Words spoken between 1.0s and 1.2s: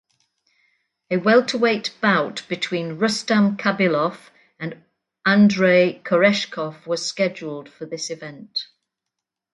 A